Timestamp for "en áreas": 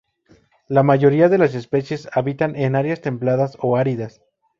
2.55-3.01